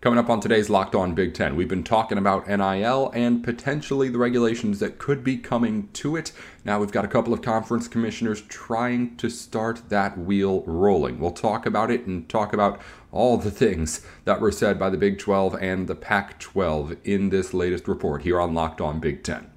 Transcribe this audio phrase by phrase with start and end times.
[0.00, 4.08] Coming up on today's Locked On Big Ten, we've been talking about NIL and potentially
[4.08, 6.32] the regulations that could be coming to it.
[6.64, 11.20] Now we've got a couple of conference commissioners trying to start that wheel rolling.
[11.20, 12.80] We'll talk about it and talk about
[13.12, 17.28] all the things that were said by the Big 12 and the Pac 12 in
[17.28, 19.50] this latest report here on Locked On Big Ten.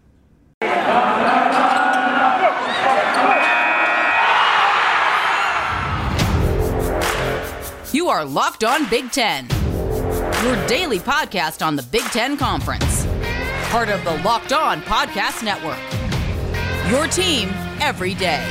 [7.93, 9.52] You are Locked On Big Ten
[10.43, 13.05] your daily podcast on the Big Ten Conference.
[13.69, 15.79] Part of the Locked On Podcast Network.
[16.91, 17.47] Your team
[17.79, 18.45] every day.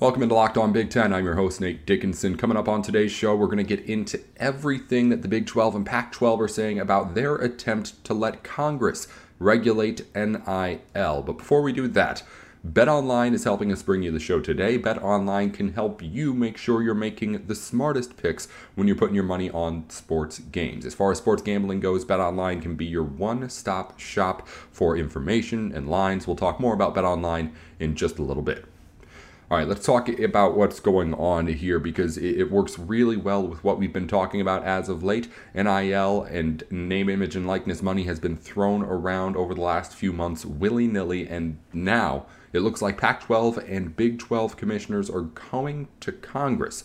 [0.00, 1.12] Welcome into Locked On Big Ten.
[1.12, 2.38] I'm your host, Nate Dickinson.
[2.38, 5.74] Coming up on today's show, we're going to get into everything that the Big 12
[5.74, 9.08] and Pac 12 are saying about their attempt to let Congress
[9.38, 11.22] regulate NIL.
[11.22, 12.22] But before we do that,
[12.66, 14.76] BetOnline is helping us bring you the show today.
[14.80, 19.22] BetOnline can help you make sure you're making the smartest picks when you're putting your
[19.22, 20.84] money on sports games.
[20.84, 25.88] As far as sports gambling goes, BetOnline can be your one-stop shop for information and
[25.88, 26.26] lines.
[26.26, 28.64] We'll talk more about BetOnline in just a little bit.
[29.50, 33.62] All right, let's talk about what's going on here because it, works really well with
[33.62, 35.28] what we've been talking about as of late.
[35.54, 40.12] NIL and name, image, and likeness money has been thrown around over the last few
[40.12, 45.22] months willy nilly, and now it looks like Pac 12 and Big 12 commissioners are
[45.22, 46.84] going to Congress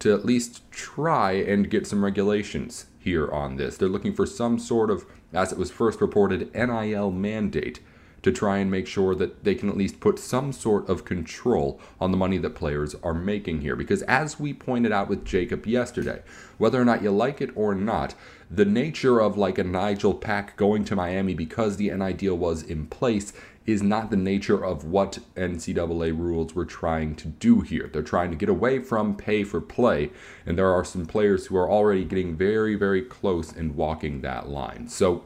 [0.00, 3.76] to at least try and get some regulations here on this.
[3.76, 7.80] They're looking for some sort of, as it was first reported, NIL mandate
[8.24, 11.78] to try and make sure that they can at least put some sort of control
[12.00, 13.76] on the money that players are making here.
[13.76, 16.22] Because as we pointed out with Jacob yesterday,
[16.56, 18.14] whether or not you like it or not,
[18.50, 22.86] the nature of like a Nigel Pack going to Miami because the NIL was in
[22.86, 23.34] place
[23.66, 27.88] is not the nature of what NCAA rules were trying to do here.
[27.92, 30.10] They're trying to get away from pay for play,
[30.44, 34.48] and there are some players who are already getting very, very close and walking that
[34.48, 34.88] line.
[34.88, 35.24] So,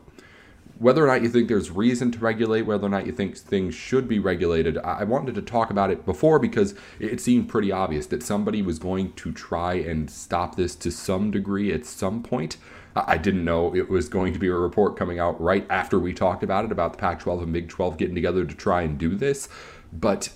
[0.79, 3.75] whether or not you think there's reason to regulate, whether or not you think things
[3.75, 8.07] should be regulated, I wanted to talk about it before because it seemed pretty obvious
[8.07, 12.59] that somebody was going to try and stop this to some degree at some point.
[13.07, 16.13] I didn't know it was going to be a report coming out right after we
[16.13, 18.99] talked about it, about the Pac 12 and Big 12 getting together to try and
[18.99, 19.49] do this.
[19.93, 20.31] But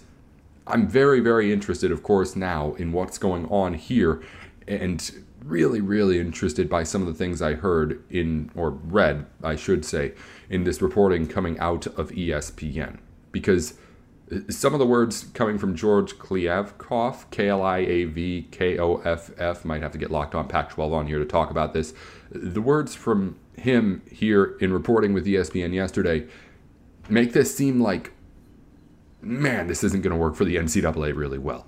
[0.67, 4.23] I'm very, very interested, of course, now in what's going on here
[4.69, 9.57] and really, really interested by some of the things I heard in, or read, I
[9.57, 10.13] should say,
[10.49, 12.99] in this reporting coming out of ESPN.
[13.33, 13.75] Because
[14.49, 18.97] some of the words coming from George Kliavkoff, K L I A V K O
[18.99, 21.73] F F, might have to get locked on Pac 12 on here to talk about
[21.75, 21.93] this.
[22.35, 26.27] The words from him here in reporting with ESPN yesterday
[27.09, 28.13] make this seem like,
[29.21, 31.67] man, this isn't going to work for the NCAA really well.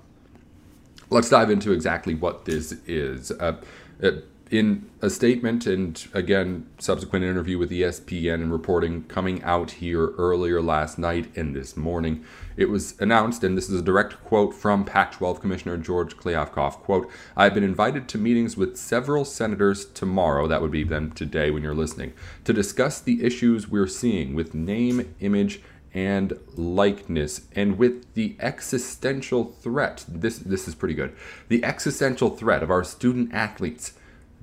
[1.09, 3.31] Let's dive into exactly what this is.
[3.31, 3.57] Uh,
[4.01, 4.11] uh
[4.51, 10.61] in a statement and again subsequent interview with ESPN and reporting coming out here earlier
[10.61, 12.23] last night and this morning,
[12.55, 17.09] it was announced, and this is a direct quote from Pac-12 Commissioner George Kliavkoff, quote,
[17.35, 21.51] I have been invited to meetings with several senators tomorrow, that would be then today
[21.51, 22.13] when you're listening,
[22.45, 25.61] to discuss the issues we're seeing with name, image,
[25.93, 30.03] and likeness and with the existential threat.
[30.07, 31.15] This this is pretty good.
[31.47, 33.93] The existential threat of our student athletes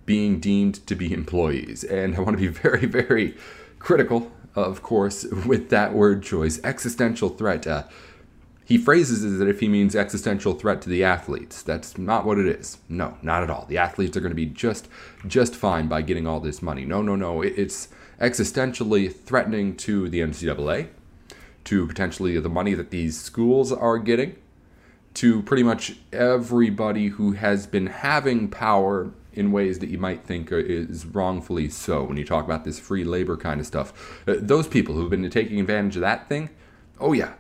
[0.07, 1.85] being deemed to be employees.
[1.85, 3.37] And I want to be very, very
[3.79, 7.67] critical, of course, with that word choice existential threat.
[7.67, 7.85] Uh,
[8.65, 11.63] he phrases it as if he means existential threat to the athletes.
[11.63, 12.79] That's not what it is.
[12.89, 13.67] No, not at all.
[13.69, 14.89] The athletes are going to be just
[15.27, 16.85] just fine by getting all this money.
[16.85, 17.43] No, no, no.
[17.43, 17.89] It's
[18.21, 20.89] existentially threatening to the NCAA,
[21.65, 24.37] to potentially the money that these schools are getting,
[25.15, 30.51] to pretty much everybody who has been having power in ways that you might think
[30.53, 34.21] is wrongfully so when you talk about this free labor kind of stuff.
[34.27, 36.51] Uh, those people who've been taking advantage of that thing,
[37.01, 37.35] oh yeah,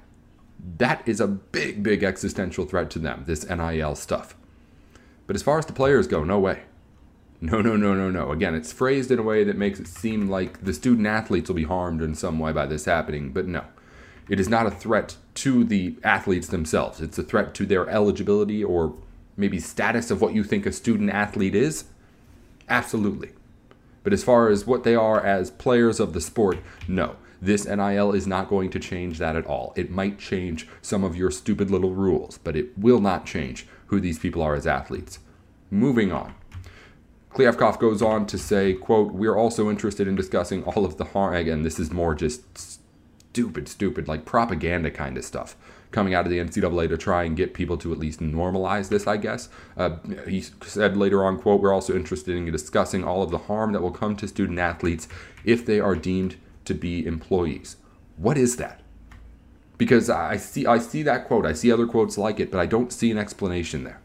[0.79, 4.37] that is a big, big existential threat to them, this NIL stuff.
[5.27, 6.63] But as far as the players go, no way.
[7.41, 8.31] No, no, no, no, no.
[8.31, 11.57] Again, it's phrased in a way that makes it seem like the student athletes will
[11.57, 13.65] be harmed in some way by this happening, but no.
[14.29, 17.01] It is not a threat to the athletes themselves.
[17.01, 18.95] It's a threat to their eligibility or
[19.43, 21.85] maybe status of what you think a student athlete is?
[22.69, 23.31] Absolutely.
[24.05, 26.59] But as far as what they are as players of the sport,
[26.89, 27.17] no.
[27.41, 29.73] This NIL is not going to change that at all.
[29.75, 33.99] It might change some of your stupid little rules, but it will not change who
[33.99, 35.19] these people are as athletes.
[35.69, 36.35] Moving on.
[37.35, 41.35] Kliavkoff goes on to say, quote, We're also interested in discussing all of the harm.
[41.35, 42.81] Again, this is more just
[43.33, 45.57] stupid, stupid, like propaganda kind of stuff
[45.93, 49.07] coming out of the NCAA to try and get people to at least normalize this,
[49.07, 49.49] I guess.
[49.77, 49.97] Uh,
[50.27, 53.83] he said later on, quote, we're also interested in discussing all of the harm that
[53.83, 55.07] will come to student athletes
[55.45, 57.77] if they are deemed to be employees.
[58.17, 58.81] What is that?
[59.79, 62.67] Because I see I see that quote, I see other quotes like it, but I
[62.67, 64.01] don't see an explanation there.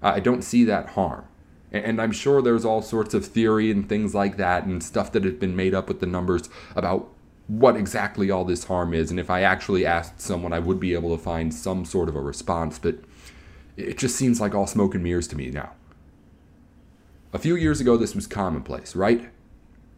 [0.00, 1.24] I don't see that harm.
[1.70, 5.24] And I'm sure there's all sorts of theory and things like that and stuff that
[5.24, 7.10] has been made up with the numbers about
[7.48, 9.10] what exactly all this harm is.
[9.10, 12.14] And if I actually asked someone, I would be able to find some sort of
[12.14, 12.78] a response.
[12.78, 12.98] But
[13.76, 15.72] it just seems like all smoke and mirrors to me now.
[17.32, 19.30] A few years ago, this was commonplace, right?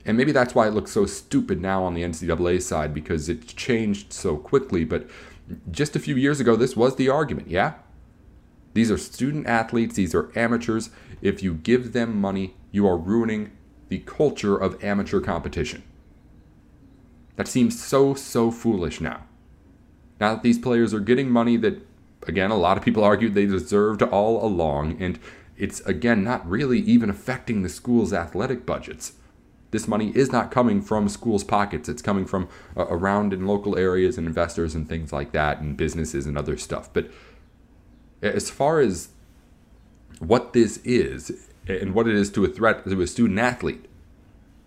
[0.06, 3.52] And maybe that's why it looks so stupid now on the NCAA side because it's
[3.52, 4.84] changed so quickly.
[4.84, 5.08] But
[5.70, 7.74] just a few years ago, this was the argument, yeah?
[8.72, 10.90] These are student athletes, these are amateurs.
[11.20, 13.50] If you give them money, you are ruining
[13.88, 15.82] the culture of amateur competition.
[17.36, 19.24] That seems so, so foolish now.
[20.20, 21.86] Now that these players are getting money that,
[22.26, 25.18] again, a lot of people argued they deserved all along, and
[25.56, 29.14] it's, again, not really even affecting the school's athletic budgets.
[29.70, 31.88] This money is not coming from schools' pockets.
[31.88, 35.76] It's coming from uh, around in local areas and investors and things like that, and
[35.76, 36.92] businesses and other stuff.
[36.92, 37.10] But
[38.20, 39.08] as far as
[40.18, 43.86] what this is and what it is to a threat to a student athlete,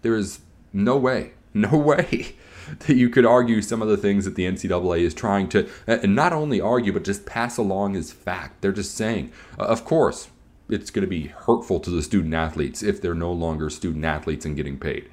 [0.02, 0.40] there is
[0.72, 2.36] no way, no way
[2.80, 6.16] that you could argue some of the things that the NCAA is trying to, and
[6.16, 8.62] not only argue, but just pass along as fact.
[8.62, 10.30] They're just saying, uh, of course,
[10.70, 14.46] it's going to be hurtful to the student athletes if they're no longer student athletes
[14.46, 15.10] and getting paid.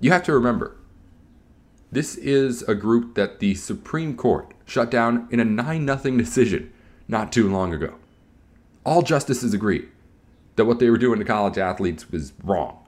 [0.00, 0.76] You have to remember,
[1.90, 6.72] this is a group that the Supreme Court shut down in a 9 0 decision
[7.08, 7.94] not too long ago.
[8.84, 9.88] All justices agree
[10.56, 12.78] that what they were doing to college athletes was wrong.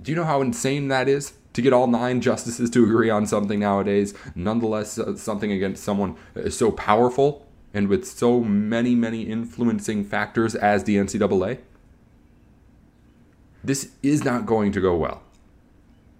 [0.00, 1.34] Do you know how insane that is?
[1.54, 6.16] To get all nine justices to agree on something nowadays, nonetheless, uh, something against someone
[6.50, 11.58] so powerful and with so many, many influencing factors as the NCAA?
[13.62, 15.22] This is not going to go well.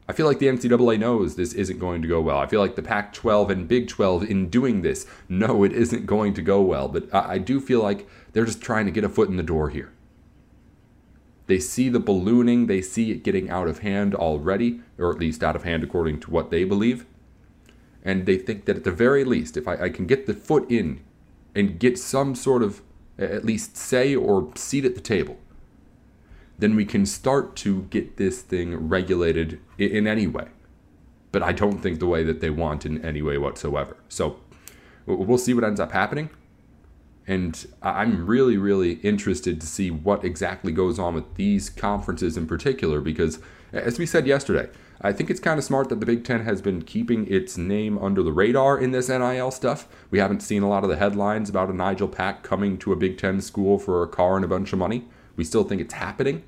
[0.09, 2.39] I feel like the NCAA knows this isn't going to go well.
[2.39, 6.05] I feel like the Pac 12 and Big 12, in doing this, know it isn't
[6.05, 6.89] going to go well.
[6.89, 9.71] But I do feel like they're just trying to get a foot in the door
[9.71, 9.93] here.
[11.47, 15.45] They see the ballooning, they see it getting out of hand already, or at least
[15.45, 17.07] out of hand according to what they believe.
[18.03, 20.71] And they think that at the very least, if I, I can get the foot
[20.71, 21.03] in
[21.55, 22.83] and get some sort of
[23.19, 25.39] at least say or seat at the table,
[26.59, 30.49] then we can start to get this thing regulated in any way.
[31.33, 33.97] But I don't think the way that they want in any way whatsoever.
[34.09, 34.39] So
[35.07, 36.31] we'll see what ends up happening.
[37.27, 42.47] And I'm really, really interested to see what exactly goes on with these conferences in
[42.47, 43.39] particular, because
[43.73, 44.69] as we said yesterday,
[45.01, 47.99] I think it's kind of smart that the Big Ten has been keeping its name
[47.99, 49.89] under the radar in this NIL stuff.
[50.11, 52.97] We haven't seen a lot of the headlines about a Nigel Pack coming to a
[52.97, 55.05] Big Ten school for a car and a bunch of money.
[55.37, 56.45] We still think it's happening,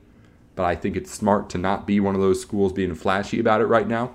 [0.54, 3.60] but I think it's smart to not be one of those schools being flashy about
[3.60, 4.14] it right now.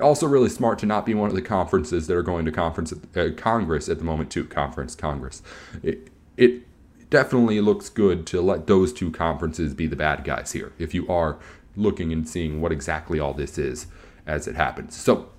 [0.00, 2.92] Also, really smart to not be one of the conferences that are going to conference
[2.92, 4.44] uh, Congress at the moment too.
[4.44, 5.42] Conference Congress.
[5.82, 6.62] It, it
[7.10, 10.72] definitely looks good to let those two conferences be the bad guys here.
[10.78, 11.38] If you are
[11.76, 13.86] looking and seeing what exactly all this is
[14.26, 14.96] as it happens.
[14.96, 15.30] So,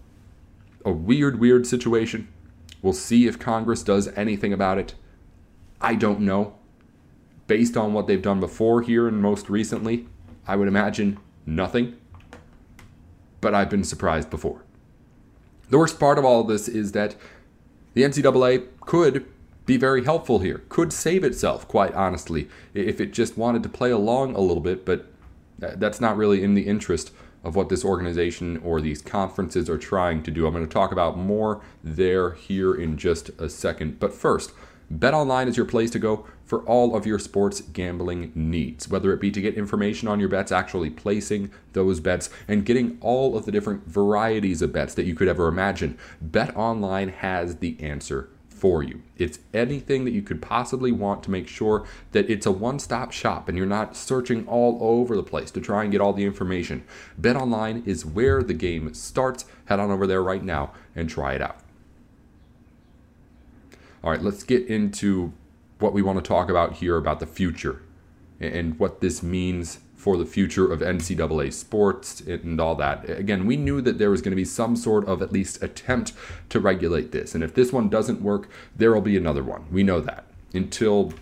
[0.84, 2.28] a weird, weird situation.
[2.81, 4.94] We'll see if Congress does anything about it.
[5.80, 6.56] I don't know
[7.48, 10.07] based on what they've done before here and most recently,
[10.47, 11.97] I would imagine nothing.
[13.44, 14.64] But I've been surprised before.
[15.69, 17.16] The worst part of all of this is that
[17.94, 19.26] the NCAA could
[19.66, 23.92] be very helpful here, could save itself, quite honestly, if it just wanted to play
[23.92, 25.07] along a little bit, but
[25.62, 27.12] uh, that's not really in the interest
[27.44, 30.47] of what this organization or these conferences are trying to do.
[30.47, 34.00] I'm going to talk about more there here in just a second.
[34.00, 34.54] But first,
[34.94, 39.19] BetOnline is your place to go for all of your sports gambling needs, whether it
[39.19, 43.45] be to get information on your bets, actually placing those bets, and getting all of
[43.45, 45.97] the different varieties of bets that you could ever imagine.
[46.23, 49.02] BetOnline has the answer for you.
[49.18, 53.12] It's anything that you could possibly want to make sure that it's a one stop
[53.12, 56.23] shop and you're not searching all over the place to try and get all the
[56.23, 56.83] information.
[57.19, 59.45] BetOnline is where the game starts.
[59.66, 61.62] Head on over there right now and try it out.
[64.04, 65.31] All right, let's get into
[65.80, 67.81] what we want to talk about here about the future
[68.40, 73.10] and what this means for the future of NCAA sports and all that.
[73.10, 76.12] Again, we knew that there was going to be some sort of at least attempt
[76.50, 77.33] to regulate this.
[77.33, 79.66] And if this one doesn't work, there will be another one.
[79.72, 81.14] We know that until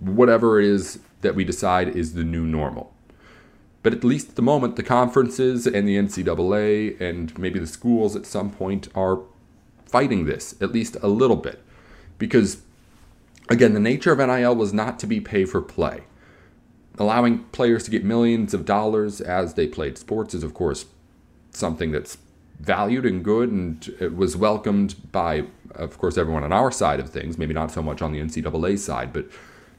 [0.00, 2.94] whatever it is that we decide is the new normal.
[3.82, 8.16] But at least at the moment, the conferences and the NCAA and maybe the schools
[8.16, 9.20] at some point are
[9.84, 11.62] fighting this at least a little bit.
[12.22, 12.62] Because,
[13.48, 16.04] again, the nature of NIL was not to be pay for play.
[16.96, 20.84] Allowing players to get millions of dollars as they played sports is, of course,
[21.50, 22.18] something that's
[22.60, 27.10] valued and good and it was welcomed by, of course, everyone on our side of
[27.10, 29.26] things, maybe not so much on the NCAA side, but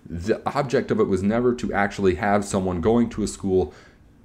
[0.05, 3.73] the object of it was never to actually have someone going to a school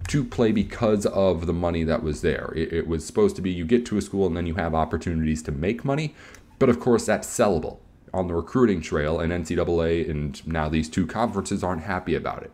[0.09, 2.53] to play because of the money that was there.
[2.57, 4.75] It, it, was supposed to be you get to a school and then you have
[4.75, 6.17] opportunities to make money,
[6.59, 7.79] but of course that's sellable
[8.19, 12.53] on the recruiting trail, and NCAA and now these two conferences aren't happy about it.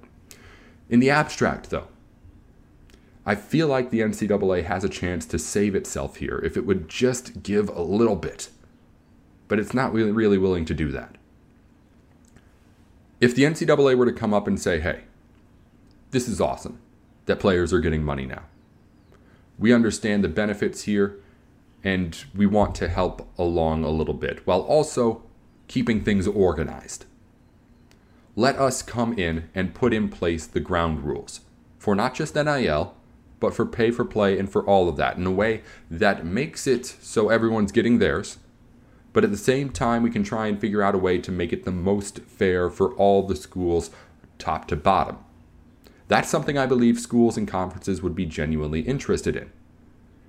[0.88, 1.88] In the abstract, though,
[3.26, 6.88] I feel like the NCAA has a chance to save itself here if it would
[6.88, 8.50] just give a little bit.
[9.49, 11.16] But it's not really, really willing to do that.
[13.21, 15.04] If the NCAA were to come up and say, hey,
[16.11, 16.78] this is awesome
[17.26, 18.42] that players are getting money now,
[19.59, 21.18] we understand the benefits here
[21.83, 25.23] and we want to help along a little bit while also
[25.68, 27.06] keeping things organized.
[28.37, 31.40] Let us come in and put in place the ground rules
[31.78, 32.94] for not just NIL,
[33.40, 36.66] but for pay for play and for all of that in a way that makes
[36.66, 38.38] it so everyone's getting theirs.
[39.12, 41.52] But at the same time, we can try and figure out a way to make
[41.52, 43.90] it the most fair for all the schools,
[44.38, 45.18] top to bottom.
[46.09, 49.52] That's something I believe schools and conferences would be genuinely interested in.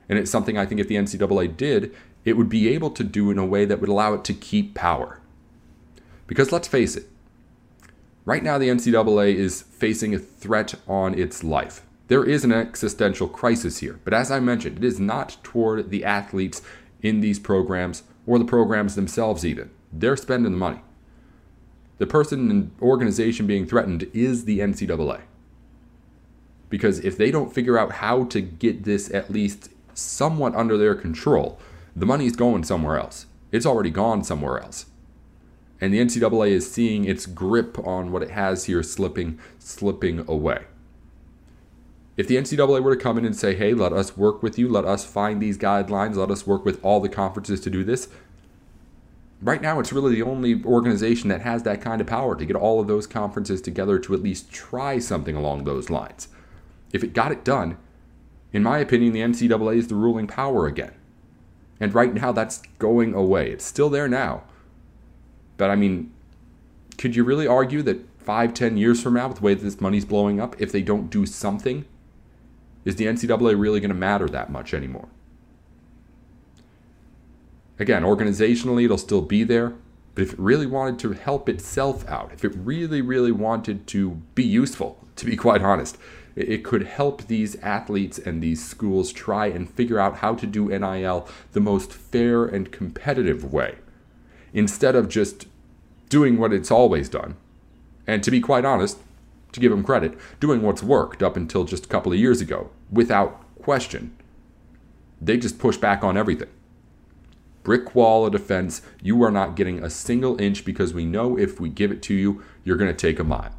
[0.07, 3.31] And it's something I think if the NCAA did, it would be able to do
[3.31, 5.19] in a way that would allow it to keep power.
[6.27, 7.07] Because let's face it,
[8.25, 11.81] right now the NCAA is facing a threat on its life.
[12.07, 16.05] There is an existential crisis here, but as I mentioned, it is not toward the
[16.05, 16.61] athletes
[17.01, 19.69] in these programs or the programs themselves, even.
[19.91, 20.81] They're spending the money.
[21.97, 25.21] The person and organization being threatened is the NCAA.
[26.69, 30.95] Because if they don't figure out how to get this at least somewhat under their
[30.95, 31.59] control,
[31.95, 33.27] the money's going somewhere else.
[33.51, 34.87] It's already gone somewhere else.
[35.81, 40.65] And the NCAA is seeing its grip on what it has here slipping, slipping away.
[42.17, 44.69] If the NCAA were to come in and say, hey, let us work with you,
[44.69, 48.07] let us find these guidelines, let us work with all the conferences to do this,
[49.41, 52.55] right now it's really the only organization that has that kind of power to get
[52.55, 56.29] all of those conferences together to at least try something along those lines.
[56.93, 57.77] If it got it done,
[58.53, 60.93] in my opinion, the NCAA is the ruling power again.
[61.79, 63.51] And right now that's going away.
[63.51, 64.43] It's still there now.
[65.57, 66.11] But I mean,
[66.97, 69.79] could you really argue that five, ten years from now, with the way that this
[69.79, 71.85] money's blowing up, if they don't do something,
[72.83, 75.07] is the NCAA really going to matter that much anymore?
[77.77, 79.73] Again, organizationally, it'll still be there.
[80.13, 84.21] But if it really wanted to help itself out, if it really, really wanted to
[84.33, 85.97] be useful, to be quite honest,
[86.37, 90.67] it could help these athletes and these schools try and figure out how to do
[90.67, 93.75] NIL the most fair and competitive way
[94.55, 95.45] instead of just
[96.09, 97.35] doing what it's always done.
[98.07, 98.97] And to be quite honest,
[99.51, 102.71] to give them credit, doing what's worked up until just a couple of years ago,
[102.91, 104.15] without question.
[105.21, 106.49] They just push back on everything.
[107.63, 111.59] Brick wall of defense, you are not getting a single inch because we know if
[111.59, 113.55] we give it to you, you're going to take a mile.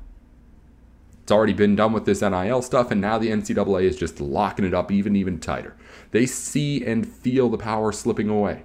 [1.23, 4.65] It's already been done with this NIL stuff, and now the NCAA is just locking
[4.65, 5.75] it up even, even tighter.
[6.13, 8.63] They see and feel the power slipping away,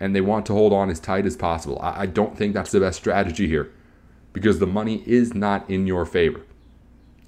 [0.00, 1.78] and they want to hold on as tight as possible.
[1.82, 3.70] I don't think that's the best strategy here
[4.32, 6.42] because the money is not in your favor.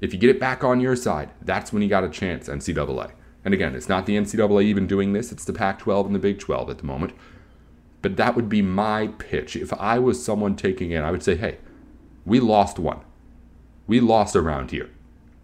[0.00, 3.12] If you get it back on your side, that's when you got a chance, NCAA.
[3.44, 6.18] And again, it's not the NCAA even doing this, it's the Pac 12 and the
[6.18, 7.14] Big 12 at the moment.
[8.02, 9.56] But that would be my pitch.
[9.56, 11.58] If I was someone taking in, I would say, hey,
[12.24, 13.00] we lost one.
[13.86, 14.90] We lost around here.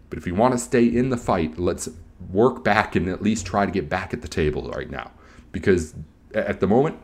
[0.09, 1.89] But if you want to stay in the fight, let's
[2.31, 5.11] work back and at least try to get back at the table right now.
[5.51, 5.95] Because
[6.35, 6.97] at the moment,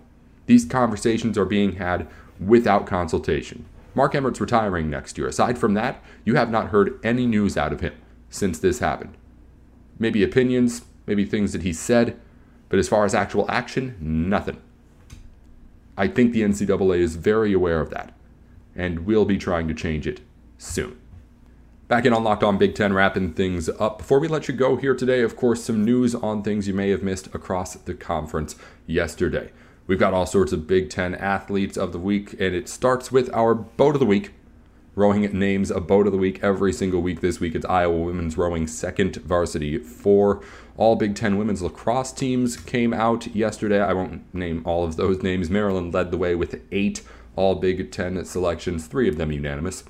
[0.50, 2.08] these conversations are being had
[2.40, 3.66] without consultation.
[3.94, 5.28] Mark Emmert's retiring next year.
[5.28, 7.94] Aside from that, you have not heard any news out of him
[8.32, 9.16] since this happened.
[10.00, 12.20] Maybe opinions, maybe things that he said,
[12.68, 14.60] but as far as actual action, nothing.
[15.96, 18.12] I think the NCAA is very aware of that
[18.76, 20.20] and will be trying to change it
[20.58, 21.00] soon.
[21.88, 24.00] Back in on Locked On Big Ten, wrapping things up.
[24.00, 26.90] Before we let you go here today, of course, some news on things you may
[26.90, 28.56] have missed across the conference
[28.88, 29.52] yesterday.
[29.90, 33.28] We've got all sorts of Big Ten athletes of the week, and it starts with
[33.34, 34.34] our boat of the week.
[34.94, 37.56] Rowing names a boat of the week every single week this week.
[37.56, 39.80] It's Iowa women's rowing second varsity.
[39.80, 40.44] Four
[40.78, 43.82] all Big Ten women's lacrosse teams came out yesterday.
[43.82, 45.50] I won't name all of those names.
[45.50, 47.02] Maryland led the way with eight
[47.36, 49.86] all Big Ten selections, three of them unanimous.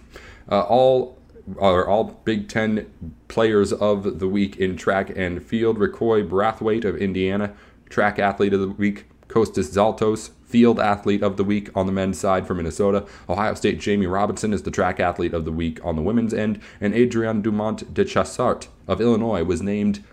[0.50, 1.18] Uh, all
[1.60, 5.78] are all Big Ten players of the week in track and field.
[5.78, 7.54] Recoy Brathwaite of Indiana,
[7.90, 9.04] track athlete of the week.
[9.30, 13.06] Kostas Zaltos, Field Athlete of the Week on the men's side for Minnesota.
[13.30, 16.60] Ohio State Jamie Robinson is the Track Athlete of the Week on the women's end.
[16.82, 20.04] And Adrien Dumont de Chassart of Illinois was named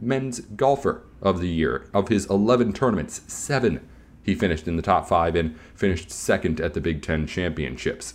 [0.00, 1.88] Men's Golfer of the Year.
[1.92, 3.86] Of his 11 tournaments, seven
[4.22, 8.14] he finished in the top five and finished second at the Big Ten Championships.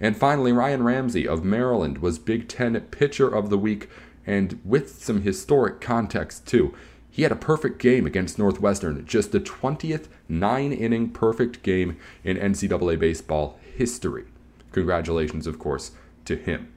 [0.00, 3.88] And finally, Ryan Ramsey of Maryland was Big Ten Pitcher of the Week,
[4.26, 6.74] and with some historic context too.
[7.14, 12.36] He had a perfect game against Northwestern, just the 20th nine inning perfect game in
[12.36, 14.24] NCAA baseball history.
[14.72, 15.92] Congratulations, of course,
[16.24, 16.74] to him.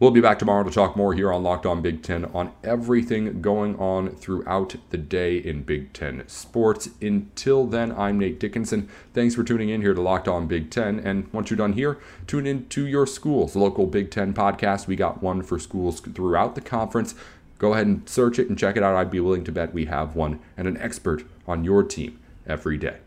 [0.00, 3.40] We'll be back tomorrow to talk more here on Locked On Big Ten on everything
[3.40, 6.88] going on throughout the day in Big Ten sports.
[7.00, 8.88] Until then, I'm Nate Dickinson.
[9.12, 10.98] Thanks for tuning in here to Locked On Big Ten.
[10.98, 14.88] And once you're done here, tune in to your schools, local Big Ten podcast.
[14.88, 17.14] We got one for schools throughout the conference.
[17.64, 18.94] Go ahead and search it and check it out.
[18.94, 22.76] I'd be willing to bet we have one and an expert on your team every
[22.76, 22.98] day.